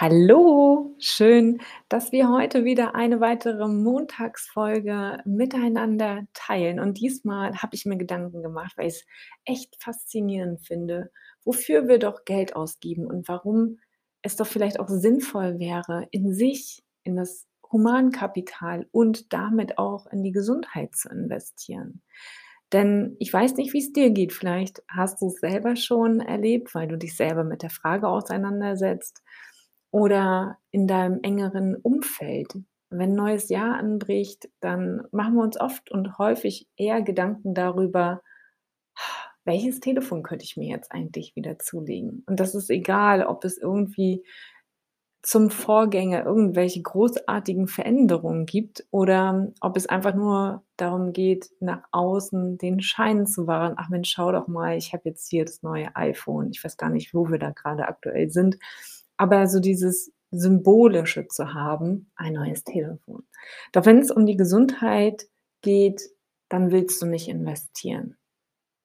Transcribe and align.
Hallo, 0.00 0.94
schön, 1.00 1.60
dass 1.88 2.12
wir 2.12 2.28
heute 2.28 2.64
wieder 2.64 2.94
eine 2.94 3.18
weitere 3.18 3.66
Montagsfolge 3.66 5.18
miteinander 5.24 6.24
teilen. 6.34 6.78
Und 6.78 7.00
diesmal 7.00 7.56
habe 7.56 7.74
ich 7.74 7.84
mir 7.84 7.96
Gedanken 7.96 8.40
gemacht, 8.40 8.74
weil 8.76 8.86
ich 8.86 8.94
es 8.94 9.06
echt 9.44 9.82
faszinierend 9.82 10.64
finde, 10.64 11.10
wofür 11.44 11.88
wir 11.88 11.98
doch 11.98 12.24
Geld 12.24 12.54
ausgeben 12.54 13.06
und 13.08 13.26
warum 13.26 13.80
es 14.22 14.36
doch 14.36 14.46
vielleicht 14.46 14.78
auch 14.78 14.88
sinnvoll 14.88 15.58
wäre, 15.58 16.06
in 16.12 16.32
sich, 16.32 16.84
in 17.02 17.16
das 17.16 17.48
Humankapital 17.72 18.86
und 18.92 19.32
damit 19.32 19.78
auch 19.78 20.06
in 20.06 20.22
die 20.22 20.30
Gesundheit 20.30 20.94
zu 20.94 21.08
investieren. 21.08 22.02
Denn 22.72 23.16
ich 23.18 23.32
weiß 23.32 23.54
nicht, 23.54 23.72
wie 23.72 23.80
es 23.80 23.92
dir 23.92 24.10
geht. 24.10 24.32
Vielleicht 24.32 24.80
hast 24.86 25.20
du 25.22 25.26
es 25.26 25.40
selber 25.40 25.74
schon 25.74 26.20
erlebt, 26.20 26.72
weil 26.76 26.86
du 26.86 26.96
dich 26.96 27.16
selber 27.16 27.42
mit 27.42 27.64
der 27.64 27.70
Frage 27.70 28.06
auseinandersetzt 28.06 29.24
oder 29.90 30.58
in 30.70 30.86
deinem 30.86 31.20
engeren 31.22 31.76
Umfeld. 31.76 32.54
Wenn 32.90 33.10
ein 33.10 33.16
neues 33.16 33.48
Jahr 33.48 33.76
anbricht, 33.76 34.48
dann 34.60 35.02
machen 35.12 35.34
wir 35.34 35.42
uns 35.42 35.60
oft 35.60 35.90
und 35.90 36.18
häufig 36.18 36.66
eher 36.76 37.02
Gedanken 37.02 37.54
darüber, 37.54 38.22
welches 39.44 39.80
Telefon 39.80 40.22
könnte 40.22 40.44
ich 40.44 40.56
mir 40.56 40.68
jetzt 40.68 40.92
eigentlich 40.92 41.34
wieder 41.34 41.58
zulegen? 41.58 42.22
Und 42.26 42.38
das 42.40 42.54
ist 42.54 42.70
egal, 42.70 43.24
ob 43.24 43.44
es 43.44 43.56
irgendwie 43.56 44.24
zum 45.22 45.50
Vorgänger 45.50 46.24
irgendwelche 46.24 46.80
großartigen 46.80 47.66
Veränderungen 47.66 48.46
gibt 48.46 48.86
oder 48.90 49.52
ob 49.60 49.76
es 49.76 49.86
einfach 49.86 50.14
nur 50.14 50.64
darum 50.76 51.12
geht, 51.12 51.50
nach 51.60 51.82
außen 51.90 52.56
den 52.58 52.80
Schein 52.80 53.26
zu 53.26 53.46
wahren. 53.46 53.74
Ach 53.76 53.88
Mensch, 53.88 54.10
schau 54.10 54.32
doch 54.32 54.48
mal, 54.48 54.76
ich 54.76 54.92
habe 54.92 55.02
jetzt 55.06 55.28
hier 55.28 55.44
das 55.44 55.62
neue 55.62 55.94
iPhone. 55.96 56.50
Ich 56.52 56.62
weiß 56.62 56.76
gar 56.76 56.90
nicht, 56.90 57.14
wo 57.14 57.28
wir 57.30 57.38
da 57.38 57.50
gerade 57.50 57.88
aktuell 57.88 58.30
sind. 58.30 58.58
Aber 59.18 59.46
so 59.46 59.60
dieses 59.60 60.12
Symbolische 60.30 61.26
zu 61.28 61.54
haben, 61.54 62.10
ein 62.16 62.34
neues 62.34 62.64
Telefon. 62.64 63.26
Doch 63.72 63.86
wenn 63.86 63.98
es 63.98 64.10
um 64.10 64.26
die 64.26 64.36
Gesundheit 64.36 65.28
geht, 65.62 66.02
dann 66.48 66.70
willst 66.70 67.00
du 67.02 67.06
nicht 67.06 67.28
investieren. 67.28 68.16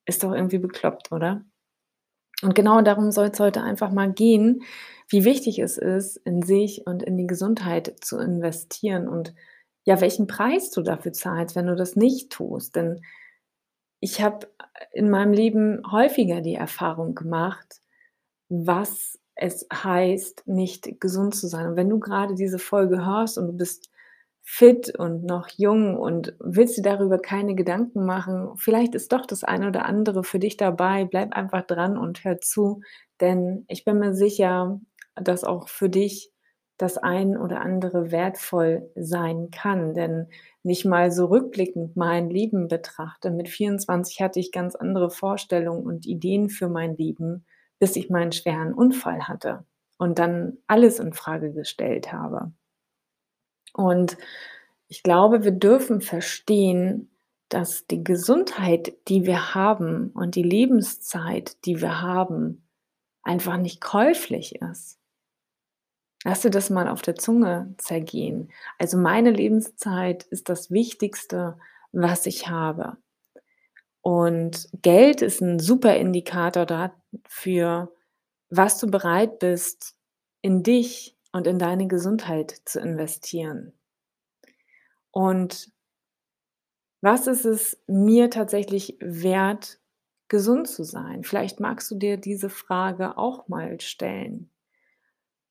Ist 0.06 0.24
doch 0.24 0.34
irgendwie 0.34 0.58
bekloppt, 0.58 1.12
oder? 1.12 1.46
Und 2.42 2.56
genau 2.56 2.82
darum 2.82 3.12
soll 3.12 3.28
es 3.28 3.40
heute 3.40 3.62
einfach 3.62 3.92
mal 3.92 4.12
gehen, 4.12 4.64
wie 5.08 5.24
wichtig 5.24 5.60
es 5.60 5.78
ist, 5.78 6.18
in 6.18 6.42
sich 6.42 6.86
und 6.86 7.04
in 7.04 7.18
die 7.18 7.28
Gesundheit 7.28 7.96
zu 8.02 8.18
investieren 8.18 9.08
und 9.08 9.34
ja, 9.86 10.02
welchen 10.02 10.28
Preis 10.28 10.72
du 10.72 10.82
dafür 10.82 11.14
zahlst, 11.14 11.56
wenn 11.56 11.68
du 11.68 11.76
das 11.76 11.96
nicht 11.96 12.32
tust. 12.32 12.76
Denn 12.76 13.02
ich 14.00 14.22
habe 14.22 14.48
in 14.92 15.10
meinem 15.10 15.34
Leben 15.34 15.82
häufiger 15.90 16.42
die 16.42 16.56
Erfahrung 16.56 17.16
gemacht, 17.16 17.82
was 18.50 19.20
es 19.36 19.68
heißt, 19.74 20.48
nicht 20.48 21.00
gesund 21.00 21.36
zu 21.36 21.48
sein. 21.48 21.68
Und 21.68 21.76
wenn 21.76 21.90
du 21.90 22.00
gerade 22.00 22.36
diese 22.36 22.60
Folge 22.60 23.06
hörst 23.06 23.38
und 23.38 23.48
du 23.48 23.54
bist 23.54 23.90
fit 24.44 24.94
und 25.00 25.24
noch 25.26 25.48
jung 25.50 25.98
und 25.98 26.36
willst 26.40 26.78
dir 26.78 26.82
darüber 26.84 27.18
keine 27.18 27.56
Gedanken 27.56 28.06
machen, 28.06 28.52
vielleicht 28.58 28.94
ist 28.96 29.12
doch 29.14 29.26
das 29.26 29.44
eine 29.44 29.68
oder 29.68 29.86
andere 29.86 30.24
für 30.24 30.40
dich 30.40 30.58
dabei. 30.58 31.06
Bleib 31.06 31.34
einfach 31.36 31.64
dran 31.66 31.98
und 31.98 32.24
hör 32.24 32.40
zu, 32.42 32.82
denn 33.22 33.66
ich 33.70 33.86
bin 33.86 34.00
mir 34.00 34.14
sicher, 34.14 34.80
dass 35.16 35.44
auch 35.44 35.70
für 35.70 35.90
dich 35.90 36.32
das 36.78 36.98
ein 36.98 37.38
oder 37.38 37.62
andere 37.62 38.12
wertvoll 38.12 38.90
sein 38.96 39.50
kann. 39.52 39.94
Denn 39.94 40.28
nicht 40.64 40.86
mal 40.86 41.12
so 41.12 41.28
rückblickend 41.28 41.96
mein 41.96 42.30
Leben 42.30 42.68
betrachte. 42.68 43.32
Mit 43.32 43.48
24 43.50 44.22
hatte 44.22 44.40
ich 44.40 44.52
ganz 44.52 44.76
andere 44.76 45.10
Vorstellungen 45.10 45.86
und 45.86 46.06
Ideen 46.06 46.50
für 46.50 46.68
mein 46.70 46.96
Leben 46.98 47.46
bis 47.84 47.98
ich 47.98 48.10
meinen 48.10 48.32
schweren 48.32 48.74
Unfall 48.74 49.28
hatte 49.28 49.66
und 49.98 50.18
dann 50.18 50.58
alles 50.68 51.00
in 51.00 51.12
Frage 51.12 51.52
gestellt 51.52 52.14
habe. 52.14 52.54
Und 53.74 54.18
ich 54.88 55.04
glaube, 55.04 55.44
wir 55.44 55.52
dürfen 55.52 56.00
verstehen, 56.00 57.12
dass 57.50 57.86
die 57.86 58.02
Gesundheit, 58.02 58.94
die 59.10 59.26
wir 59.26 59.54
haben 59.54 60.12
und 60.12 60.36
die 60.36 60.44
Lebenszeit, 60.44 61.58
die 61.66 61.82
wir 61.82 62.00
haben, 62.02 62.66
einfach 63.22 63.58
nicht 63.58 63.82
käuflich 63.82 64.62
ist. 64.62 64.98
Lass 66.24 66.40
dir 66.40 66.52
das 66.52 66.70
mal 66.70 66.88
auf 66.88 67.02
der 67.02 67.18
Zunge 67.18 67.76
zergehen. 67.80 68.50
Also 68.80 68.98
meine 68.98 69.32
Lebenszeit 69.32 70.24
ist 70.24 70.48
das 70.48 70.72
Wichtigste, 70.72 71.58
was 71.92 72.28
ich 72.28 72.48
habe. 72.48 72.96
Und 74.00 74.70
Geld 74.82 75.22
ist 75.22 75.42
ein 75.42 75.60
super 75.60 75.98
Indikator 75.98 76.66
dafür, 77.24 77.94
was 78.50 78.80
du 78.80 78.88
bereit 78.90 79.40
bist, 79.40 79.96
in 80.42 80.64
dich 80.64 81.18
und 81.32 81.48
in 81.48 81.60
deine 81.60 81.88
Gesundheit 81.88 82.62
zu 82.66 82.80
investieren. 82.80 83.74
Und 85.12 85.72
was 87.02 87.28
ist 87.28 87.46
es 87.46 87.82
mir 87.88 88.30
tatsächlich 88.30 88.98
wert, 89.00 89.80
gesund 90.28 90.68
zu 90.68 90.84
sein? 90.84 91.24
Vielleicht 91.24 91.60
magst 91.60 91.92
du 91.92 91.96
dir 91.96 92.18
diese 92.18 92.50
Frage 92.50 93.18
auch 93.18 93.48
mal 93.48 93.80
stellen. 93.82 94.50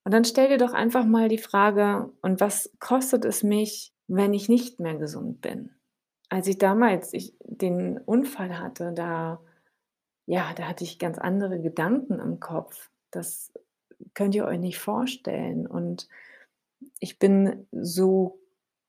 Und 0.05 0.13
dann 0.13 0.25
stell 0.25 0.49
dir 0.49 0.59
doch 0.59 0.73
einfach 0.73 1.05
mal 1.05 1.29
die 1.29 1.39
Frage, 1.39 2.13
und 2.23 2.41
was 2.41 2.73
kostet 2.81 3.25
es 3.25 3.43
mich, 3.43 3.95
wenn 4.09 4.35
ich 4.35 4.49
nicht 4.49 4.81
mehr 4.81 4.97
gesund 4.97 5.41
bin? 5.41 5.71
als 6.33 6.47
ich 6.47 6.57
damals 6.57 7.13
ich 7.13 7.35
den 7.45 7.99
Unfall 7.99 8.59
hatte, 8.59 8.95
da 8.95 9.43
ja, 10.27 10.53
da 10.55 10.65
hatte 10.69 10.85
ich 10.85 10.99
ganz 10.99 11.19
andere 11.19 11.61
Gedanken 11.61 12.21
im 12.21 12.41
Kopf. 12.41 12.91
Das 13.11 13.53
könnt 14.15 14.35
ihr 14.35 14.45
euch 14.45 14.59
nicht 14.59 14.79
vorstellen. 14.79 15.67
Und 15.67 16.09
ich 17.01 17.19
bin 17.19 17.67
so 17.73 18.39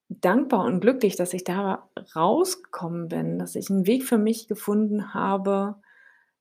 dankbar 0.10 0.66
und 0.66 0.82
glücklich, 0.82 1.16
dass 1.16 1.34
ich 1.34 1.44
da 1.44 1.90
rausgekommen 2.16 3.08
bin, 3.08 3.40
dass 3.40 3.56
ich 3.56 3.70
einen 3.70 3.88
Weg 3.88 4.04
für 4.04 4.18
mich 4.18 4.48
gefunden 4.48 5.14
habe, 5.14 5.76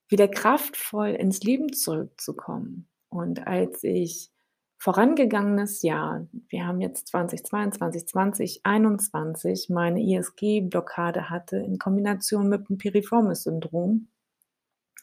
wieder 0.09 0.29
kraftvoll 0.29 1.11
ins 1.11 1.43
Leben 1.43 1.73
zurückzukommen. 1.73 2.87
Und 3.09 3.47
als 3.47 3.83
ich 3.85 4.31
vorangegangenes 4.79 5.83
Jahr, 5.83 6.27
wir 6.49 6.67
haben 6.67 6.81
jetzt 6.81 7.09
2022, 7.09 8.09
2021, 8.09 9.69
meine 9.71 10.03
ISG-Blockade 10.03 11.31
hatte 11.31 11.57
in 11.59 11.79
Kombination 11.79 12.49
mit 12.49 12.69
dem 12.69 12.79
Piriformis-Syndrom, 12.79 14.09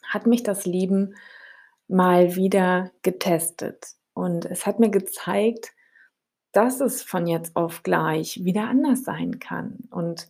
hat 0.06 0.26
mich 0.26 0.42
das 0.42 0.66
Leben 0.66 1.14
mal 1.88 2.36
wieder 2.36 2.90
getestet. 3.02 3.94
Und 4.14 4.44
es 4.44 4.66
hat 4.66 4.80
mir 4.80 4.90
gezeigt, 4.90 5.72
dass 6.52 6.80
es 6.80 7.02
von 7.02 7.26
jetzt 7.26 7.56
auf 7.56 7.82
gleich 7.82 8.44
wieder 8.44 8.68
anders 8.68 9.02
sein 9.04 9.38
kann. 9.38 9.88
Und 9.90 10.28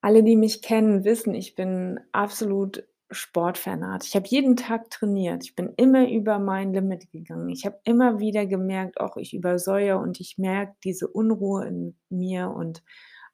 alle, 0.00 0.22
die 0.22 0.36
mich 0.36 0.62
kennen, 0.62 1.04
wissen, 1.04 1.34
ich 1.34 1.54
bin 1.54 2.00
absolut 2.12 2.84
Sportfanat. 3.10 4.04
Ich 4.04 4.14
habe 4.14 4.28
jeden 4.28 4.56
Tag 4.56 4.90
trainiert. 4.90 5.42
Ich 5.44 5.56
bin 5.56 5.72
immer 5.76 6.08
über 6.08 6.38
mein 6.38 6.72
Limit 6.72 7.10
gegangen. 7.10 7.48
Ich 7.48 7.66
habe 7.66 7.80
immer 7.84 8.20
wieder 8.20 8.46
gemerkt, 8.46 9.00
auch 9.00 9.16
ich 9.16 9.34
übersäuere 9.34 9.98
und 9.98 10.20
ich 10.20 10.38
merke 10.38 10.74
diese 10.84 11.08
Unruhe 11.08 11.66
in 11.66 11.96
mir 12.08 12.50
und 12.50 12.82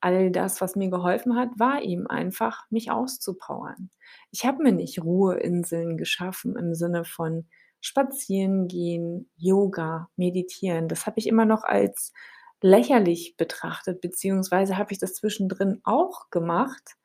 all 0.00 0.30
das, 0.30 0.60
was 0.60 0.76
mir 0.76 0.90
geholfen 0.90 1.36
hat, 1.36 1.50
war 1.58 1.82
ihm 1.82 2.06
einfach, 2.06 2.64
mich 2.70 2.90
auszupowern. 2.90 3.90
Ich 4.30 4.44
habe 4.44 4.62
mir 4.62 4.72
nicht 4.72 5.02
Ruheinseln 5.02 5.96
geschaffen 5.96 6.56
im 6.56 6.74
Sinne 6.74 7.04
von 7.04 7.46
spazieren 7.80 8.68
gehen, 8.68 9.30
Yoga, 9.36 10.08
meditieren. 10.16 10.88
Das 10.88 11.06
habe 11.06 11.18
ich 11.18 11.26
immer 11.26 11.44
noch 11.44 11.64
als 11.64 12.12
lächerlich 12.62 13.36
betrachtet, 13.36 14.00
beziehungsweise 14.00 14.76
habe 14.78 14.92
ich 14.92 14.98
das 14.98 15.14
zwischendrin 15.14 15.80
auch 15.84 16.30
gemacht, 16.30 16.96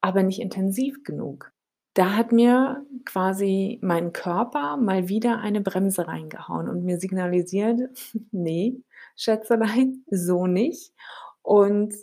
aber 0.00 0.22
nicht 0.22 0.40
intensiv 0.40 1.04
genug 1.04 1.54
da 1.94 2.16
hat 2.16 2.32
mir 2.32 2.84
quasi 3.04 3.78
mein 3.80 4.12
Körper 4.12 4.76
mal 4.76 5.08
wieder 5.08 5.38
eine 5.38 5.60
Bremse 5.60 6.08
reingehauen 6.08 6.68
und 6.68 6.84
mir 6.84 6.98
signalisiert, 6.98 7.80
nee, 8.32 8.82
Schätzelein, 9.16 10.04
so 10.10 10.46
nicht. 10.46 10.92
Und 11.42 11.94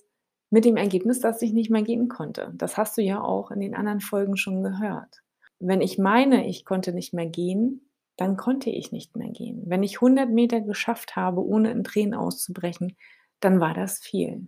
mit 0.52 0.66
dem 0.66 0.78
Ergebnis, 0.78 1.22
dass 1.22 1.42
ich 1.44 1.54
nicht 1.54 1.72
mehr 1.72 1.84
gehen 1.84 2.10
konnte. 2.10 2.54
Das 2.56 2.78
hast 2.78 2.98
du 2.98 3.04
ja 3.04 3.22
auch 3.24 3.52
in 3.52 3.62
den 3.62 3.76
anderen 3.76 4.02
Folgen 4.02 4.38
schon 4.38 4.64
gehört. 4.64 5.24
Wenn 5.60 5.82
ich 5.82 5.98
meine, 6.00 6.48
ich 6.48 6.66
konnte 6.66 6.94
nicht 6.94 7.14
mehr 7.14 7.28
gehen, 7.28 7.90
dann 8.18 8.38
konnte 8.38 8.70
ich 8.70 8.92
nicht 8.94 9.16
mehr 9.18 9.32
gehen. 9.32 9.64
Wenn 9.68 9.84
ich 9.84 10.02
100 10.02 10.30
Meter 10.32 10.62
geschafft 10.62 11.16
habe, 11.18 11.44
ohne 11.46 11.72
in 11.72 11.84
Tränen 11.86 12.16
auszubrechen, 12.16 12.98
dann 13.42 13.60
war 13.62 13.74
das 13.76 14.00
viel. 14.00 14.48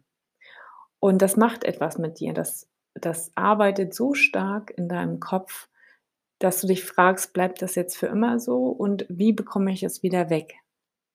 Und 1.00 1.22
das 1.22 1.38
macht 1.38 1.64
etwas 1.64 1.98
mit 1.98 2.20
dir. 2.20 2.34
Das 2.34 2.70
das 2.96 3.32
arbeitet 3.36 3.96
so 3.96 4.14
stark 4.14 4.72
in 4.78 4.88
deinem 4.88 5.20
Kopf, 5.20 5.68
dass 6.40 6.62
du 6.62 6.68
dich 6.68 6.84
fragst: 6.86 7.34
„Bleibt 7.34 7.62
das 7.62 7.76
jetzt 7.76 7.98
für 7.98 8.08
immer 8.08 8.40
so 8.40 8.68
und 8.68 9.06
wie 9.10 9.34
bekomme 9.34 9.72
ich 9.74 9.84
es 9.84 10.04
wieder 10.04 10.30
weg?“ 10.30 10.56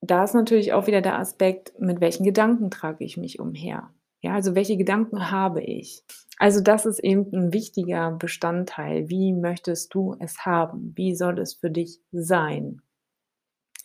Da 0.03 0.25
ist 0.25 0.35
natürlich 0.35 0.73
auch 0.75 0.87
wieder 0.89 1.03
der 1.03 1.19
Aspekt, 1.19 1.79
mit 1.81 2.01
welchen 2.01 2.25
Gedanken 2.25 2.71
trage 2.71 3.05
ich 3.05 3.17
mich 3.19 3.41
umher? 3.41 3.91
Ja, 4.25 4.35
also 4.35 4.55
welche 4.57 4.77
Gedanken 4.77 5.31
habe 5.31 5.63
ich? 5.63 6.03
Also 6.39 6.61
das 6.61 6.87
ist 6.87 6.99
eben 7.01 7.31
'n 7.33 7.53
wichtiger 7.53 8.11
Bestandteil. 8.13 9.09
Wie 9.09 9.33
möchtest 9.33 9.95
du 9.95 10.17
es 10.19 10.45
haben? 10.45 10.93
Wie 10.97 11.15
soll 11.15 11.39
es 11.39 11.55
für 11.55 11.71
dich 11.71 12.01
sein? 12.11 12.83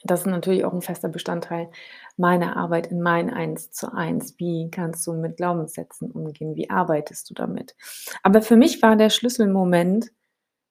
Das 0.06 0.22
ist 0.22 0.26
natürlich 0.28 0.66
auch 0.66 0.74
'n 0.74 0.82
fester 0.82 1.08
Bestandteil 1.10 1.70
meiner 2.18 2.58
Arbeit 2.58 2.88
in 2.88 3.02
mein 3.02 3.30
Eins-zu-eins. 3.30 4.36
Wie 4.38 4.70
kannst 4.70 5.08
du 5.08 5.14
mit 5.14 5.38
Glaubenssätzen 5.38 6.12
umgehen? 6.12 6.56
Wie 6.56 6.70
arbeitest 6.70 7.30
du 7.30 7.34
damit? 7.34 7.76
Aber 8.22 8.42
für 8.42 8.58
mich 8.58 8.82
war 8.82 8.96
der 8.98 9.10
Schlüsselmoment, 9.10 10.12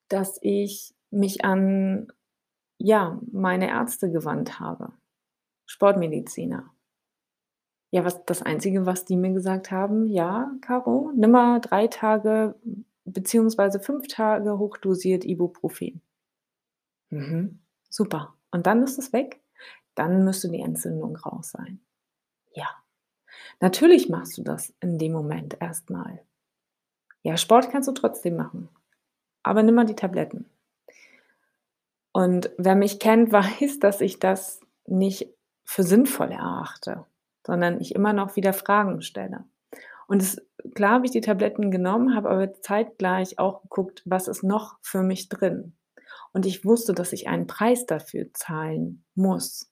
dass 0.08 0.38
ich 0.42 0.94
mich 1.10 1.44
an, 1.44 2.08
ja, 2.78 3.20
meine 3.32 3.68
Ärzte 3.70 4.10
gewandt 4.12 4.60
habe, 4.60 4.92
Sportmediziner. 5.66 6.70
Ja, 7.94 8.04
was 8.06 8.24
das 8.24 8.40
Einzige, 8.42 8.86
was 8.86 9.04
die 9.04 9.16
mir 9.16 9.32
gesagt 9.32 9.70
haben: 9.70 10.06
„Ja, 10.06 10.50
Caro, 10.62 11.12
nimm 11.14 11.30
mal 11.32 11.60
3 11.60 11.88
Tage 11.88 12.54
beziehungsweise 13.04 13.80
5 13.80 14.08
Tage 14.08 14.58
hochdosiert 14.58 15.24
Ibuprofen.“ 15.26 16.00
Mhm, 17.10 17.60
super. 17.88 18.34
Und 18.50 18.66
dann 18.66 18.82
ist 18.82 18.98
es 18.98 19.12
weg? 19.12 19.40
Dann 19.94 20.24
müsste 20.24 20.50
die 20.50 20.60
Entzündung 20.60 21.16
raus 21.16 21.50
sein. 21.50 21.80
Ja. 22.54 22.68
Natürlich 23.60 24.08
machst 24.08 24.38
du 24.38 24.42
das 24.42 24.74
in 24.80 24.98
dem 24.98 25.12
Moment 25.12 25.56
erst 25.60 25.90
mal. 25.90 26.20
Ja, 27.22 27.36
Sport 27.36 27.70
kannst 27.70 27.88
du 27.88 27.92
trotzdem 27.92 28.36
machen, 28.36 28.68
aber 29.42 29.62
nimm 29.62 29.74
mal 29.76 29.86
die 29.86 29.96
Tabletten. 29.96 30.46
Und 32.12 32.50
wer 32.58 32.74
mich 32.74 32.98
kennt, 32.98 33.32
weiß, 33.32 33.78
dass 33.80 34.00
ich 34.00 34.18
das 34.18 34.60
nicht 34.86 35.28
für 35.64 35.82
sinnvoll 35.82 36.32
erachte, 36.32 37.06
sondern 37.46 37.80
ich 37.80 37.94
immer 37.94 38.12
noch 38.12 38.36
wieder 38.36 38.52
Fragen 38.52 39.02
stelle. 39.02 39.44
Und 40.08 40.22
es 40.22 40.40
klar 40.74 40.92
habe 40.94 41.06
ich 41.06 41.12
die 41.12 41.20
Tabletten 41.22 41.70
genommen, 41.70 42.14
habe 42.16 42.30
aber 42.30 42.54
zeitgleich 42.54 43.38
auch 43.38 43.62
geguckt, 43.62 44.02
was 44.06 44.28
ist 44.28 44.42
noch 44.44 44.78
für 44.82 45.02
mich 45.02 45.28
drin? 45.28 45.74
Und 46.34 46.46
ich 46.46 46.64
wusste, 46.64 46.94
dass 46.94 47.12
ich 47.12 47.28
einen 47.28 47.46
Preis 47.46 47.86
dafür 47.86 48.26
zahlen 48.34 49.04
muss. 49.14 49.66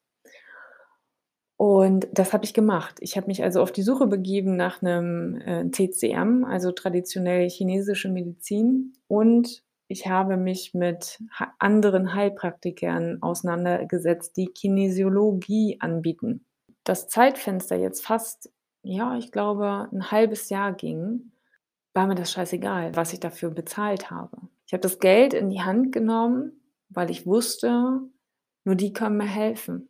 Und 1.61 2.09
das 2.15 2.33
habe 2.33 2.47
ich 2.47 2.55
gemacht. 2.55 2.97
Ich 3.01 3.19
habe 3.19 3.27
mich 3.27 3.43
also 3.45 3.61
auf 3.61 3.71
die 3.71 3.83
Suche 3.83 4.07
begeben 4.07 4.57
nach 4.57 4.81
'nem, 4.81 5.37
äh, 5.45 5.69
TCM, 5.71 6.43
also 6.47 6.73
traditionell 6.73 7.51
chinesische 7.51 8.09
Medizin, 8.09 8.95
und 9.09 9.63
ich 9.87 10.07
habe 10.07 10.39
mich 10.39 10.73
mit 10.73 11.19
anderen 11.59 12.15
Heilpraktikern 12.15 13.19
auseinandergesetzt, 13.21 14.39
die 14.39 14.47
Kinesiologie 14.47 15.77
anbieten. 15.81 16.47
Das 16.87 17.09
Zeitfenster 17.09 17.77
jetzt 17.77 18.05
fast, 18.05 18.51
ja, 18.83 19.17
ich 19.19 19.33
glaube, 19.33 19.89
'n 19.93 20.11
1/2 20.11 20.49
Jahr 20.51 20.73
ging, 20.73 21.33
war 21.95 22.07
mir 22.07 22.15
das 22.15 22.33
scheißegal, 22.33 22.97
was 22.97 23.13
ich 23.13 23.21
dafür 23.21 23.51
bezahlt 23.51 24.11
habe. 24.11 24.39
Ich 24.67 24.73
habe 24.73 24.81
das 24.83 24.99
Geld 25.01 25.35
in 25.35 25.51
die 25.51 25.63
Hand 25.63 25.93
genommen, 25.93 26.63
weil 26.89 27.11
ich 27.11 27.27
wusste, 27.27 28.01
nur 28.65 28.77
die 28.77 28.93
können 28.93 29.17
mir 29.19 29.27
helfen. 29.27 29.89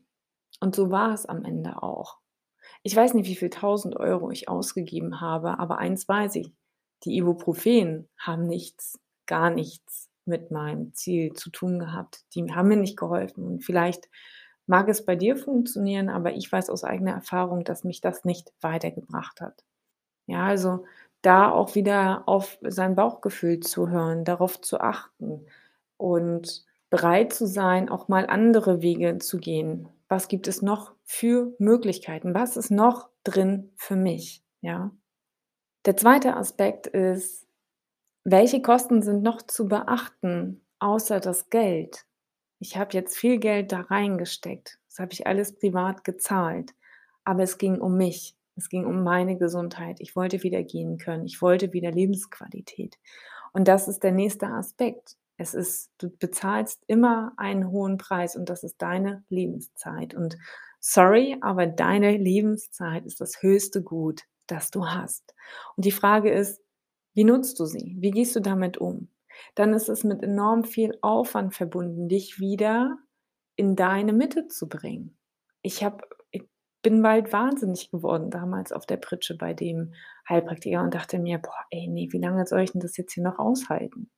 Und 0.60 0.74
so 0.76 0.90
war 0.90 1.14
es 1.14 1.26
am 1.26 1.44
Ende 1.44 1.82
auch. 1.82 2.18
Ich 2.84 2.96
weiß 2.96 3.14
nicht, 3.14 3.28
wie 3.28 3.36
viel 3.36 3.50
1.000 3.50 3.98
€ 4.00 4.30
ich 4.32 4.48
ausgegeben 4.48 5.20
habe, 5.20 5.58
aber 5.60 5.78
eins 5.78 6.08
weiß 6.08 6.36
ich: 6.36 6.52
Die 7.04 7.16
Ibuprofen 7.18 8.08
haben 8.18 8.46
nichts, 8.48 9.00
gar 9.26 9.50
nichts 9.50 10.10
mit 10.26 10.50
meinem 10.52 10.94
Ziel 10.94 11.34
zu 11.34 11.50
tun 11.50 11.78
gehabt. 11.80 12.24
Die 12.34 12.52
haben 12.54 12.68
mir 12.68 12.76
nicht 12.78 12.98
geholfen. 12.98 13.44
Und 13.46 13.64
vielleicht 13.64 14.08
mag 14.66 14.88
es 14.88 15.04
bei 15.04 15.16
dir 15.16 15.36
funktionieren, 15.36 16.08
aber 16.08 16.32
ich 16.32 16.50
weiß 16.50 16.70
aus 16.70 16.84
eigener 16.84 17.12
Erfahrung, 17.12 17.64
dass 17.64 17.84
mich 17.84 18.00
das 18.00 18.24
nicht 18.24 18.52
weitergebracht 18.60 19.40
hat. 19.40 19.64
Ja, 20.26 20.44
also 20.46 20.84
da 21.22 21.50
auch 21.50 21.74
wieder 21.74 22.24
auf 22.28 22.58
sein 22.62 22.94
Bauchgefühl 22.94 23.60
zu 23.60 23.88
hören, 23.90 24.24
darauf 24.24 24.60
zu 24.60 24.80
achten 24.80 25.46
und 25.96 26.64
bereit 26.90 27.32
zu 27.32 27.46
sein, 27.46 27.88
auch 27.88 28.08
mal 28.08 28.26
andere 28.26 28.82
Wege 28.82 29.18
zu 29.18 29.38
gehen. 29.38 29.88
Was 30.08 30.28
gibt 30.28 30.48
es 30.48 30.62
noch 30.62 30.94
für 31.04 31.54
Möglichkeiten? 31.58 32.34
Was 32.34 32.56
ist 32.56 32.70
noch 32.70 33.08
drin 33.24 33.72
für 33.76 33.96
mich, 33.96 34.42
ja? 34.60 34.92
Der 35.86 35.96
zweite 35.96 36.36
Aspekt 36.36 36.86
ist: 36.86 37.46
Welche 38.24 38.62
Kosten 38.62 39.02
sind 39.02 39.22
noch 39.22 39.42
zu 39.42 39.68
beachten, 39.68 40.64
außer 40.80 41.20
das 41.20 41.50
Geld? 41.50 42.06
Ich 42.60 42.76
habe 42.76 42.92
jetzt 42.92 43.16
viel 43.16 43.38
Geld 43.38 43.72
da 43.72 43.80
reingesteckt. 43.80 44.78
Das 44.88 44.98
habe 44.98 45.12
ich 45.12 45.26
alles 45.26 45.58
privat 45.58 46.04
gezahlt, 46.04 46.74
aber 47.24 47.42
es 47.42 47.56
ging 47.56 47.80
um 47.80 47.96
mich. 47.96 48.36
Es 48.54 48.68
ging 48.68 48.84
um 48.84 49.02
meine 49.02 49.38
Gesundheit. 49.38 49.96
Ich 50.00 50.14
wollte 50.14 50.42
wieder 50.42 50.62
gehen 50.62 50.98
können. 50.98 51.24
Ich 51.24 51.40
wollte 51.40 51.72
wieder 51.72 51.90
Lebensqualität. 51.90 52.98
Und 53.54 53.66
das 53.66 53.88
ist 53.88 54.00
der 54.02 54.12
nächste 54.12 54.48
Aspekt. 54.48 55.16
Es 55.38 55.54
ist 55.54 55.90
du 55.98 56.10
bezahlst 56.10 56.82
immer 56.86 57.32
einen 57.38 57.70
hohen 57.70 57.96
Preis 57.96 58.36
und 58.36 58.50
das 58.50 58.62
ist 58.62 58.82
deine 58.82 59.24
Lebenszeit. 59.30 60.14
Und 60.14 60.36
sorry, 60.80 61.38
aber 61.40 61.66
deine 61.66 62.18
Lebenszeit 62.18 63.06
ist 63.06 63.22
das 63.22 63.42
höchste 63.42 63.82
Gut, 63.82 64.24
das 64.46 64.70
du 64.70 64.86
hast. 64.86 65.34
Und 65.76 65.86
die 65.86 65.92
Frage 65.92 66.30
ist: 66.30 66.60
Wie 67.14 67.24
nutzt 67.24 67.58
du 67.58 67.64
sie? 67.64 67.96
Wie 68.00 68.10
gehst 68.10 68.36
du 68.36 68.40
damit 68.40 68.76
um? 68.76 69.08
Dann 69.54 69.72
ist 69.74 69.88
es 69.88 70.04
mit 70.04 70.22
enorm 70.22 70.64
viel 70.64 70.96
Aufwand 71.02 71.54
verbunden, 71.54 72.08
dich 72.08 72.40
wieder 72.40 72.98
in 73.56 73.76
deine 73.76 74.12
Mitte 74.12 74.48
zu 74.48 74.68
bringen. 74.68 75.18
Ich 75.62 75.84
habe 75.84 75.98
bin 76.82 77.02
bald 77.02 77.32
wahnsinnig 77.32 77.90
geworden 77.90 78.30
damals 78.30 78.72
auf 78.72 78.86
der 78.86 78.96
Pritsche 78.96 79.36
bei 79.36 79.52
dem 79.54 79.92
Heilpraktiker 80.28 80.82
und 80.82 80.94
dachte 80.94 81.18
mir: 81.18 81.38
„Boah, 81.38 81.66
ey, 81.70 81.88
ne, 81.88 82.08
wie 82.10 82.18
lange 82.18 82.46
soll 82.46 82.60
ich 82.62 82.72
denn 82.72 82.80
das 82.80 82.96
jetzt 82.96 83.12
hier 83.14 83.22
noch 83.24 83.38
aushalten?“ 83.38 84.10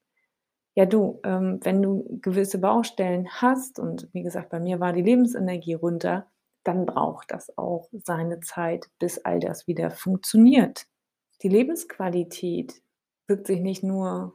Ja, 0.74 0.86
du, 0.86 1.20
ähm, 1.24 1.60
wenn 1.62 1.82
du 1.82 2.19
gewisse 2.22 2.58
Baustellen 2.58 3.29
hast 3.31 3.79
und 3.79 4.08
wie 4.12 4.22
gesagt, 4.22 4.50
bei 4.50 4.60
mir 4.60 4.81
war 4.81 4.93
die 4.94 5.02
Lebensenergie 5.02 5.74
runter, 5.74 6.31
dann 6.64 6.86
braucht 6.86 7.31
das 7.31 7.56
auch 7.58 7.88
seine 7.93 8.41
Zeit, 8.41 8.88
bis 8.98 9.19
all 9.19 9.38
das 9.41 9.67
wieder 9.67 9.91
funktioniert. 9.91 10.86
Die 11.43 11.48
Lebensqualität 11.48 12.82
wirkt 13.29 13.46
sich 13.48 13.60
nicht 13.60 13.82
nur 13.82 14.34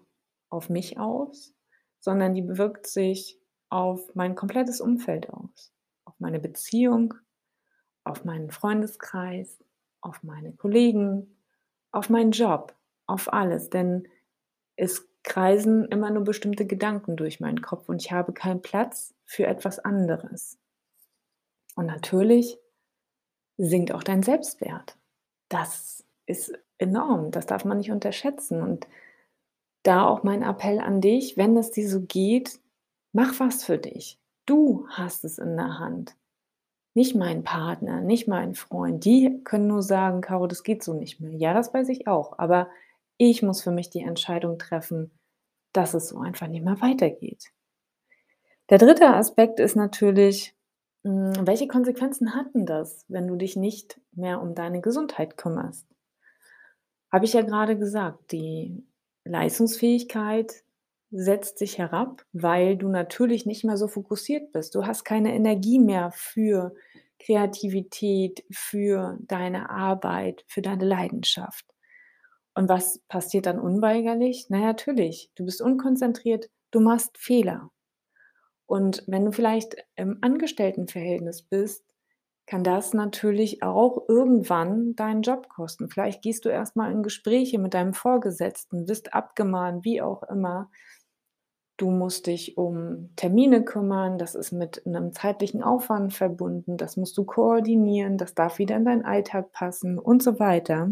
auf 0.50 0.70
mich 0.70 1.00
aus, 1.00 1.54
sondern 2.00 2.34
die 2.34 2.58
wirkt 2.58 2.88
sich 2.88 3.40
auf 3.70 4.16
mein 4.16 4.36
komplettes 4.36 4.82
Umfeld 4.82 5.30
aus, 5.30 5.74
auf 6.06 6.14
meine 6.20 6.40
Beziehung, 6.40 7.14
auf 8.04 8.24
meinen 8.24 8.52
Freundeskreis, 8.52 9.64
auf 10.02 10.24
meine 10.24 10.54
Kollegen, 10.54 11.38
auf 11.92 12.10
meinen 12.10 12.32
Job, 12.32 12.76
auf 13.08 13.32
alles, 13.34 13.70
denn 13.70 14.08
es 14.76 15.08
kreisen 15.24 15.86
immer 15.86 16.10
nur 16.10 16.24
bestimmte 16.24 16.66
Gedanken 16.66 17.18
durch 17.18 17.40
meinen 17.40 17.62
Kopf 17.62 17.90
und 17.90 18.02
ich 18.02 18.12
habe 18.12 18.32
keinen 18.32 18.62
Platz 18.62 19.14
für 19.26 19.46
etwas 19.46 19.80
anderes. 19.80 20.58
Und 21.76 21.88
natürlich 21.88 22.58
sinkt 23.58 23.92
auch 23.92 24.04
dein 24.04 24.24
Selbstwert. 24.24 24.98
Das 25.50 26.06
ist 26.26 26.58
enorm, 26.78 27.32
das 27.32 27.46
darf 27.46 27.66
man 27.66 27.78
nicht 27.78 27.92
unterschätzen. 27.92 28.62
Und 28.62 28.88
da 29.88 30.08
auch 30.08 30.24
mein 30.24 30.44
Appell 30.44 30.80
an 30.80 31.02
dich, 31.02 31.38
wenn 31.38 31.58
es 31.58 31.72
dir 31.72 31.90
so 31.90 32.02
geht, 32.02 32.60
mach 33.14 33.40
was 33.40 33.64
für 33.64 33.78
dich. 33.78 34.20
Du 34.46 34.88
hast 34.90 35.26
es 35.26 35.38
in 35.40 35.56
der 35.58 35.80
Hand. 35.80 36.16
Nicht 36.96 37.16
mein 37.16 37.44
Partner, 37.44 38.02
nicht 38.02 38.28
mein 38.28 38.56
Freund. 38.56 39.06
Die 39.06 39.42
können 39.46 39.68
nur 39.68 39.84
sagen: 39.84 40.22
„Caro, 40.22 40.48
das 40.48 40.64
geht 40.64 40.84
so 40.84 40.94
nicht 40.94 41.22
mehr.“ 41.22 41.34
Ja, 41.34 41.54
das 41.54 41.74
weiß 41.74 41.90
ich 41.90 42.08
auch, 42.08 42.40
aber 42.40 42.70
ich 43.18 43.44
muss 43.44 43.62
für 43.64 43.72
mich 43.72 43.90
die 43.92 44.02
Entscheidung 44.04 44.60
treffen, 44.60 45.12
dass 45.74 45.94
es 45.96 46.10
so 46.10 46.20
einfach 46.20 46.48
nicht 46.48 46.66
mehr 46.66 46.82
weitergeht. 46.82 47.52
Der 48.70 48.78
dritte 48.78 49.14
Aspekt 49.14 49.60
ist 49.60 49.76
natürlich, 49.76 50.56
hm, 51.04 51.34
welche 51.46 51.68
Konsequenzen 51.68 52.34
hat 52.34 52.56
'n 52.56 52.66
das, 52.66 53.04
wenn 53.10 53.28
du 53.28 53.36
dich 53.36 53.58
nicht 53.58 54.00
mehr 54.14 54.42
um 54.42 54.56
deine 54.56 54.80
Gesundheit 54.80 55.36
kümmerst? 55.36 55.86
Habe 57.12 57.26
ich 57.26 57.34
ja 57.34 57.42
grade 57.42 57.78
gesagt, 57.78 58.32
die 58.32 58.86
Leistungsfähigkeit 59.28 60.64
setzt 61.12 61.58
sich 61.58 61.78
herab, 61.78 62.26
weil 62.34 62.78
du 62.78 62.90
natürlich 62.90 63.46
nicht 63.46 63.64
mehr 63.64 63.78
so 63.78 63.88
fokussiert 63.88 64.52
bist. 64.52 64.76
Du 64.76 64.86
hast 64.86 65.04
keine 65.06 65.34
Energie 65.34 65.80
mehr 65.80 66.12
für 66.12 66.74
Kreativität, 67.20 68.44
für 68.52 69.18
deine 69.22 69.70
Arbeit, 69.70 70.44
für 70.48 70.62
deine 70.62 70.86
Leidenschaft. 70.86 71.66
Und 72.54 72.70
was 72.70 73.00
passiert 73.08 73.46
dann 73.46 73.60
unweigerlich? 73.60 74.48
Na 74.50 74.60
natürlich, 74.60 75.32
du 75.36 75.46
bist 75.46 75.62
unkonzentriert, 75.62 76.50
du 76.72 76.80
machst 76.80 77.18
Fehler. 77.18 77.72
Und 78.66 79.04
wenn 79.08 79.26
du 79.26 79.32
vielleicht 79.32 79.78
im 79.96 80.18
Angestelltenverhältnis 80.22 81.44
bist, 81.44 81.84
kann 82.48 82.64
das 82.64 82.94
natürlich 82.94 83.62
auch 83.62 84.08
irgendwann 84.08 84.96
deinen 84.96 85.22
Job 85.22 85.50
kosten. 85.50 85.90
Vielleicht 85.90 86.22
gehst 86.22 86.46
du 86.46 86.50
erst 86.50 86.78
mal 86.78 86.92
in 86.92 87.04
Gespräche 87.04 87.60
mit 87.60 87.74
deinem 87.74 87.94
Vorgesetzten, 87.94 88.86
bist 88.86 89.14
abgemahnt, 89.14 89.84
wie 89.84 90.02
auch 90.02 90.24
immer. 90.24 90.72
Du 91.76 91.92
musst 91.92 92.26
dich 92.26 92.58
um 92.58 93.12
Termine 93.18 93.64
kümmern, 93.64 94.18
das 94.18 94.34
ist 94.34 94.54
mit 94.54 94.88
einem 94.88 95.12
zeitlichen 95.12 95.62
Aufwand 95.62 96.14
verbunden, 96.14 96.78
das 96.78 96.96
musst 96.98 97.18
du 97.18 97.26
koordinieren, 97.26 98.18
das 98.18 98.34
darf 98.34 98.58
wieder 98.58 98.78
in 98.78 98.86
deinen 98.86 99.06
Alltag 99.06 99.52
passen 99.52 100.00
und 100.00 100.24
so 100.24 100.40
weiter. 100.40 100.90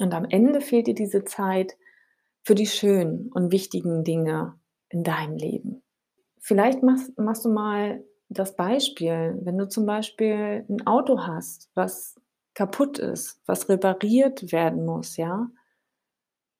Und 0.00 0.14
am 0.14 0.24
Ende 0.24 0.62
fehlt 0.62 0.86
dir 0.86 0.94
diese 0.94 1.24
Zeit 1.24 1.76
für 2.42 2.54
die 2.54 2.66
schönen 2.66 3.30
und 3.32 3.52
wichtigen 3.52 4.02
Dinge 4.02 4.58
in 4.88 5.04
deinem 5.04 5.36
Leben. 5.36 5.82
Vielleicht 6.40 6.82
machst 6.82 7.16
machst 7.18 7.44
du 7.44 7.50
mal 7.50 8.02
das 8.28 8.56
Beispiel, 8.56 9.38
wenn 9.42 9.58
du 9.58 9.68
zum 9.68 9.86
Beispiel 9.86 10.64
ein 10.68 10.86
Auto 10.86 11.20
hast, 11.26 11.70
was 11.74 12.20
kaputt 12.54 12.98
ist, 12.98 13.40
was 13.46 13.68
repariert 13.68 14.52
werden 14.52 14.86
muss, 14.86 15.16
ja? 15.16 15.48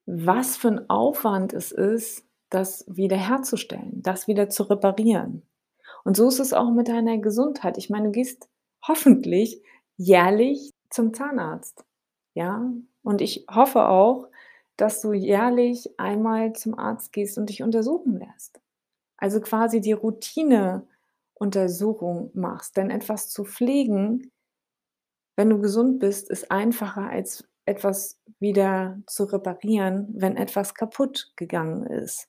Was 0.06 0.56
für 0.56 0.68
ein 0.68 0.90
Aufwand 0.90 1.52
es 1.52 1.72
ist, 1.72 2.26
das 2.50 2.84
wiederherzustellen, 2.88 4.02
das 4.02 4.28
wieder 4.28 4.48
zu 4.48 4.64
reparieren. 4.64 5.42
Und 6.04 6.16
so 6.16 6.28
ist 6.28 6.40
es 6.40 6.52
auch 6.52 6.70
mit 6.70 6.88
deiner 6.88 7.18
Gesundheit. 7.18 7.78
Ich 7.78 7.90
meine, 7.90 8.06
du 8.06 8.12
gehst 8.12 8.48
hoffentlich 8.86 9.62
jährlich 9.96 10.70
zum 10.90 11.14
Zahnarzt, 11.14 11.84
ja? 12.34 12.70
Und 13.02 13.20
ich 13.20 13.46
hoffe 13.50 13.88
auch, 13.88 14.28
dass 14.76 15.00
du 15.00 15.12
jährlich 15.12 15.98
einmal 15.98 16.52
zum 16.54 16.78
Arzt 16.78 17.12
gehst 17.12 17.38
und 17.38 17.48
dich 17.48 17.62
untersuchen 17.62 18.18
lässt. 18.18 18.60
Also 19.16 19.40
quasi 19.40 19.80
die 19.80 19.92
Routine 19.92 20.86
Untersuchung 21.34 22.30
machst. 22.34 22.76
Denn 22.76 22.90
etwas 22.90 23.30
zu 23.30 23.44
pflegen, 23.44 24.30
wenn 25.36 25.50
du 25.50 25.60
gesund 25.60 25.98
bist, 25.98 26.30
ist 26.30 26.50
einfacher 26.50 27.08
als 27.08 27.44
etwas 27.66 28.20
wieder 28.38 28.98
zu 29.06 29.24
reparieren, 29.24 30.08
wenn 30.14 30.36
etwas 30.36 30.74
kaputt 30.74 31.32
gegangen 31.36 31.86
ist. 31.86 32.28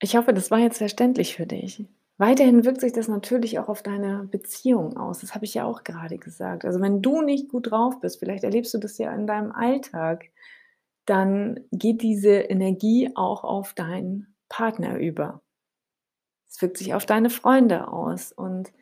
Ich 0.00 0.16
hoffe, 0.16 0.32
das 0.32 0.50
war 0.50 0.58
jetzt 0.58 0.78
verständlich 0.78 1.36
für 1.36 1.46
dich. 1.46 1.86
Weiterhin 2.18 2.64
wirkt 2.64 2.82
sich 2.82 2.92
das 2.92 3.08
natürlich 3.08 3.58
auch 3.58 3.68
auf 3.68 3.82
deine 3.82 4.28
Beziehung 4.30 4.96
aus. 4.96 5.20
Das 5.20 5.34
habe 5.34 5.46
ich 5.46 5.54
ja 5.54 5.64
auch 5.64 5.84
gerade 5.84 6.18
gesagt. 6.18 6.66
Also 6.66 6.80
wenn 6.80 7.00
du 7.00 7.22
nicht 7.22 7.48
gut 7.48 7.70
drauf 7.70 7.98
bist, 8.00 8.18
vielleicht 8.18 8.44
erlebst 8.44 8.74
du 8.74 8.78
das 8.78 8.98
ja 8.98 9.14
in 9.14 9.26
deinem 9.26 9.52
Alltag, 9.52 10.26
dann 11.06 11.60
geht 11.72 12.02
diese 12.02 12.34
Energie 12.34 13.10
auch 13.14 13.42
auf 13.42 13.72
deinen 13.72 14.34
Partner 14.50 14.98
über. 14.98 15.40
Es 16.50 16.60
wirkt 16.60 16.78
sich 16.78 16.94
auf 16.94 17.06
deine 17.06 17.30
Freunde 17.30 17.88
aus. 17.88 18.32
Und 18.32 18.72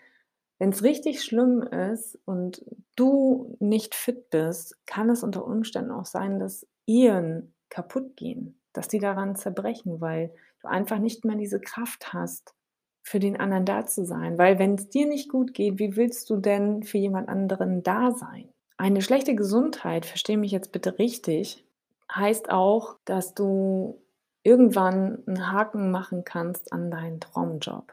wenn 0.58 0.70
es 0.70 0.82
richtig 0.82 1.22
schlimm 1.22 1.62
ist 1.62 2.18
und 2.24 2.64
du 2.96 3.56
nicht 3.60 3.94
fit 3.94 4.30
bist, 4.30 4.76
kann 4.86 5.10
es 5.10 5.22
unter 5.22 5.46
Umständen 5.46 5.92
auch 5.92 6.06
sein, 6.06 6.40
dass 6.40 6.66
Ehen 6.86 7.54
kaputt 7.68 8.16
gehen, 8.16 8.58
dass 8.72 8.88
die 8.88 8.98
daran 8.98 9.36
zerbrechen, 9.36 10.00
weil 10.00 10.34
du 10.62 10.68
einfach 10.68 10.98
nicht 10.98 11.24
mehr 11.24 11.36
diese 11.36 11.60
Kraft 11.60 12.12
hast, 12.12 12.54
für 13.02 13.20
den 13.20 13.38
anderen 13.38 13.64
da 13.64 13.86
zu 13.86 14.04
sein. 14.04 14.38
Weil 14.38 14.58
wenn 14.58 14.74
es 14.74 14.88
dir 14.88 15.06
nicht 15.06 15.28
gut 15.28 15.54
geht, 15.54 15.78
wie 15.78 15.96
willst 15.96 16.28
du 16.30 16.36
denn 16.36 16.82
für 16.82 16.98
jemand 16.98 17.28
anderen 17.28 17.82
da 17.82 18.12
sein? 18.12 18.48
Eine 18.76 19.02
schlechte 19.02 19.34
Gesundheit, 19.34 20.06
verstehe 20.06 20.38
mich 20.38 20.52
jetzt 20.52 20.72
bitte 20.72 20.98
richtig, 20.98 21.64
heißt 22.12 22.50
auch, 22.50 22.96
dass 23.04 23.34
du 23.34 24.00
irgendwann 24.42 25.22
einen 25.26 25.50
Haken 25.50 25.90
machen 25.90 26.24
kannst 26.24 26.72
an 26.72 26.90
deinen 26.90 27.20
Traumjob. 27.20 27.92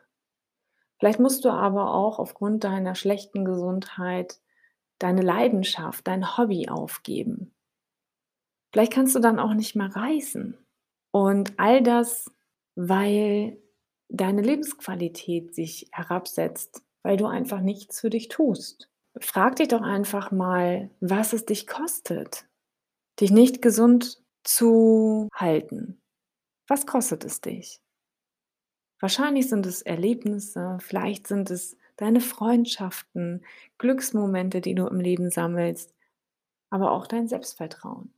Vielleicht 0.99 1.19
musst 1.19 1.43
du 1.45 1.49
aber 1.49 1.93
auch 1.93 2.19
aufgrund 2.19 2.63
deiner 2.63 2.95
schlechten 2.95 3.45
Gesundheit 3.45 4.39
deine 4.99 5.21
Leidenschaft, 5.21 6.07
dein 6.07 6.37
Hobby 6.37 6.69
aufgeben. 6.69 7.53
Vielleicht 8.71 8.93
kannst 8.93 9.15
du 9.15 9.19
dann 9.19 9.39
auch 9.39 9.53
nicht 9.53 9.75
mehr 9.75 9.95
reisen. 9.95 10.57
Und 11.11 11.53
all 11.57 11.81
das, 11.81 12.31
weil 12.75 13.57
deine 14.09 14.41
Lebensqualität 14.41 15.55
sich 15.55 15.87
herabsetzt, 15.91 16.83
weil 17.03 17.17
du 17.17 17.25
einfach 17.25 17.61
nichts 17.61 18.01
für 18.01 18.09
dich 18.09 18.27
tust. 18.27 18.89
Frag 19.21 19.55
dich 19.57 19.69
doch 19.69 19.81
einfach 19.81 20.31
mal, 20.31 20.89
was 20.99 21.31
es 21.31 21.45
dich 21.45 21.67
kostet, 21.67 22.45
dich 23.19 23.31
nicht 23.31 23.61
gesund 23.61 24.21
zu 24.43 25.29
halten. 25.33 26.01
Was 26.67 26.85
kostet 26.85 27.23
es 27.23 27.41
dich? 27.41 27.81
Wahrscheinlich 28.99 29.49
sind 29.49 29.65
es 29.65 29.81
Erlebnisse, 29.81 30.77
vielleicht 30.81 31.27
sind 31.27 31.51
es 31.51 31.77
deine 31.97 32.21
Freundschaften, 32.21 33.45
Glücksmomente, 33.77 34.61
die 34.61 34.75
du 34.75 34.87
im 34.87 34.99
Leben 34.99 35.29
sammelst, 35.29 35.93
aber 36.69 36.91
auch 36.91 37.07
dein 37.07 37.27
Selbstvertrauen. 37.27 38.13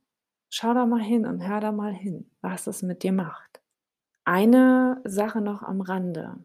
Schau 0.50 0.72
da 0.72 0.86
mal 0.86 1.02
hin 1.02 1.26
und 1.26 1.46
hör 1.46 1.60
da 1.60 1.72
mal 1.72 1.92
hin, 1.92 2.30
was 2.40 2.66
es 2.66 2.82
mit 2.82 3.02
dir 3.02 3.12
macht. 3.12 3.60
Eine 4.24 5.00
Sache 5.04 5.40
noch 5.40 5.62
am 5.62 5.80
Rande. 5.80 6.38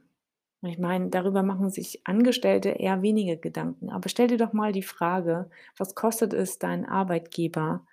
Ich 0.61 0.79
meine, 0.79 1.09
darüber 1.09 1.43
machen 1.43 1.69
sich 1.69 2.05
Angestellte 2.07 2.69
eher 2.69 3.01
wenige 3.01 3.37
Gedanken. 3.37 3.89
Aber 3.89 4.07
stell 4.09 4.27
dir 4.27 4.37
doch 4.37 4.53
mal 4.53 4.71
die 4.71 4.83
Frage, 4.83 5.49
was 5.77 5.93
kostet 5.95 6.33
es 6.33 6.59
deinen 6.59 6.85
Arbeitgeber, 6.85 7.85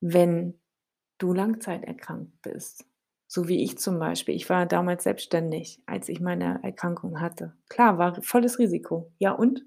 wenn 0.00 0.58
du 1.18 1.32
langzeiterkrankt 1.32 2.42
bist? 2.42 2.89
So 3.32 3.46
wie 3.46 3.62
ich 3.62 3.78
zum 3.78 4.00
Beispiel. 4.00 4.34
Ich 4.34 4.50
war 4.50 4.66
damals 4.66 5.04
selbstständig, 5.04 5.80
als 5.86 6.08
ich 6.08 6.20
meine 6.20 6.58
Erkrankung 6.64 7.20
hatte. 7.20 7.54
Klar, 7.68 7.96
war 7.96 8.20
volles 8.22 8.58
Risiko. 8.58 9.12
Ja 9.20 9.30
und? 9.30 9.64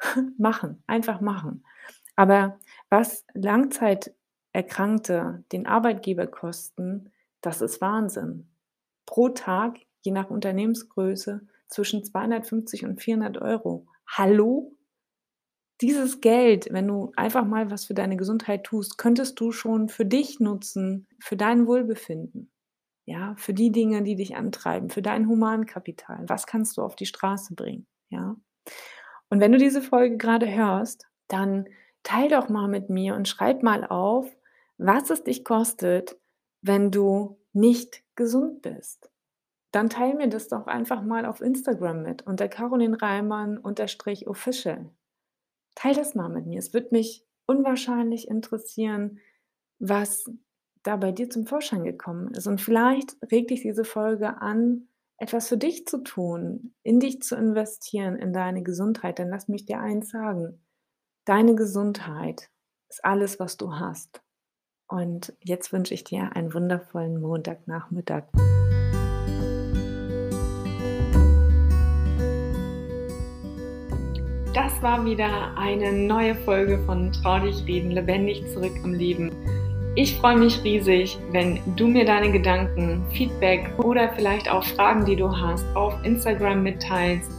machen, 0.36 0.82
einfach 0.86 1.22
machen. 1.22 1.64
Aber 2.14 2.60
was 2.90 3.24
Langzeiterkrankte 3.32 5.44
den 5.50 5.66
Arbeitgeber 5.66 6.26
kosten, 6.26 7.10
das 7.40 7.62
ist 7.62 7.80
Wahnsinn. 7.80 8.50
Pro 9.06 9.30
Tag, 9.30 9.78
je 10.02 10.12
nach 10.12 10.28
Unternehmensgröße, 10.28 11.40
zwischen 11.68 12.04
250 12.04 12.84
und 12.84 13.00
400 13.00 13.38
Euro. 13.38 13.86
Hallo? 14.06 14.76
Dieses 15.80 16.20
Geld, 16.20 16.70
wenn 16.70 16.86
du 16.86 17.12
einfach 17.16 17.46
mal 17.46 17.70
was 17.70 17.86
für 17.86 17.94
deine 17.94 18.18
Gesundheit 18.18 18.64
tust, 18.64 18.98
könntest 18.98 19.40
du 19.40 19.52
schon 19.52 19.88
für 19.88 20.04
dich 20.04 20.38
nutzen, 20.38 21.06
für 21.18 21.38
dein 21.38 21.66
Wohlbefinden. 21.66 22.50
Ja, 23.08 23.34
für 23.38 23.54
die 23.54 23.72
Dinge, 23.72 24.02
die 24.02 24.16
dich 24.16 24.36
antreiben, 24.36 24.90
für 24.90 25.00
dein 25.00 25.28
Humankapital. 25.28 26.28
Was 26.28 26.46
kannst 26.46 26.76
du 26.76 26.82
auf 26.82 26.94
die 26.94 27.06
Straße 27.06 27.54
bringen? 27.54 27.86
Ja. 28.10 28.36
Und 29.30 29.40
wenn 29.40 29.50
du 29.50 29.56
diese 29.56 29.80
Folge 29.80 30.18
gerade 30.18 30.46
hörst, 30.46 31.06
dann 31.26 31.70
teil 32.02 32.28
doch 32.28 32.50
mal 32.50 32.68
mit 32.68 32.90
mir 32.90 33.14
und 33.14 33.26
schreib 33.26 33.62
mal 33.62 33.86
auf, 33.86 34.30
was 34.76 35.08
es 35.08 35.24
dich 35.24 35.42
kostet, 35.42 36.18
wenn 36.60 36.90
du 36.90 37.40
nicht 37.54 38.04
gesund 38.14 38.60
bist. 38.60 39.10
Dann 39.72 39.88
teil 39.88 40.14
mir 40.14 40.28
das 40.28 40.48
doch 40.48 40.66
einfach 40.66 41.00
mal 41.00 41.24
auf 41.24 41.40
Instagram 41.40 42.02
mit 42.02 42.26
unter 42.26 42.46
Caroline 42.46 43.00
Reimann 43.00 43.56
unterstrich 43.56 44.28
official. 44.28 44.90
Teil 45.76 45.94
das 45.94 46.14
mal 46.14 46.28
mit 46.28 46.44
mir. 46.44 46.58
Es 46.58 46.74
wird 46.74 46.92
mich 46.92 47.24
unwahrscheinlich 47.46 48.28
interessieren, 48.28 49.18
was 49.78 50.30
da 50.88 50.96
bei 50.96 51.12
dir 51.12 51.28
zum 51.28 51.44
Vorschein 51.44 51.84
gekommen 51.84 52.32
ist. 52.32 52.46
Und 52.46 52.62
vielleicht 52.62 53.14
regt 53.30 53.50
dich 53.50 53.60
diese 53.60 53.84
Folge 53.84 54.40
an, 54.40 54.88
etwas 55.18 55.48
für 55.48 55.58
dich 55.58 55.86
zu 55.86 55.98
tun, 55.98 56.74
in 56.82 56.98
dich 56.98 57.20
zu 57.20 57.36
investieren, 57.36 58.16
in 58.16 58.32
deine 58.32 58.62
Gesundheit. 58.62 59.18
Denn 59.18 59.28
lass 59.28 59.48
mich 59.48 59.66
dir 59.66 59.80
eins 59.80 60.08
sagen, 60.08 60.64
deine 61.26 61.54
Gesundheit 61.54 62.48
ist 62.88 63.04
alles, 63.04 63.38
was 63.38 63.58
du 63.58 63.74
hast. 63.74 64.22
Und 64.88 65.34
jetzt 65.44 65.74
wünsche 65.74 65.92
ich 65.92 66.04
dir 66.04 66.34
einen 66.34 66.54
wundervollen 66.54 67.20
Montagnachmittag. 67.20 68.24
Das 74.54 74.82
war 74.82 75.04
wieder 75.04 75.54
eine 75.58 75.92
neue 75.92 76.34
Folge 76.34 76.78
von 76.86 77.12
Trau 77.12 77.40
dich 77.40 77.62
reden, 77.66 77.90
lebendig 77.90 78.42
zurück 78.54 78.72
im 78.82 78.94
Leben. 78.94 79.30
Ich 79.94 80.16
freue 80.16 80.36
mich 80.36 80.62
riesig, 80.62 81.18
wenn 81.32 81.58
du 81.76 81.88
mir 81.88 82.04
deine 82.04 82.30
Gedanken, 82.30 83.04
Feedback 83.12 83.70
oder 83.78 84.10
vielleicht 84.10 84.50
auch 84.50 84.64
Fragen, 84.64 85.04
die 85.04 85.16
du 85.16 85.28
hast, 85.28 85.64
auf 85.74 85.94
Instagram 86.04 86.62
mitteilst. 86.62 87.30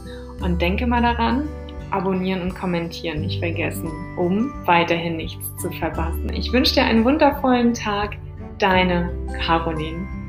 Und 0.42 0.60
denke 0.60 0.86
mal 0.86 1.02
daran, 1.02 1.48
abonnieren 1.90 2.42
und 2.42 2.54
kommentieren 2.54 3.20
nicht 3.20 3.40
vergessen, 3.40 3.90
um 4.16 4.52
weiterhin 4.64 5.16
nichts 5.16 5.54
zu 5.58 5.70
verpassen. 5.70 6.32
Ich 6.34 6.52
wünsche 6.52 6.74
dir 6.74 6.84
einen 6.84 7.04
wundervollen 7.04 7.74
Tag. 7.74 8.16
Deine 8.58 9.10
Caroline. 9.46 10.19